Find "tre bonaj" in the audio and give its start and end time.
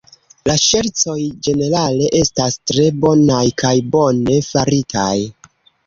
2.73-3.45